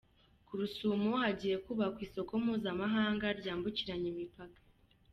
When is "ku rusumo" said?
0.45-1.11